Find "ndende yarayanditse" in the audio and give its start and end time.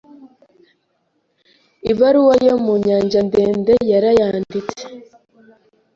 3.27-4.83